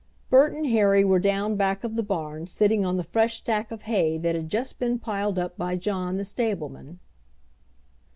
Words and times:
Bert 0.31 0.51
and 0.53 0.65
Harry 0.69 1.03
were 1.03 1.19
down 1.19 1.55
back 1.55 1.83
of 1.83 1.95
the 1.95 2.01
barn 2.01 2.47
sitting 2.47 2.83
on 2.87 2.97
the 2.97 3.03
fresh 3.03 3.37
stack 3.37 3.69
of 3.71 3.83
hay 3.83 4.17
that 4.17 4.33
had 4.35 4.49
just 4.49 4.79
been 4.79 4.97
piled 4.97 5.37
up 5.37 5.55
by 5.59 5.75
John 5.75 6.17
the 6.17 6.25
stableman. 6.25 6.97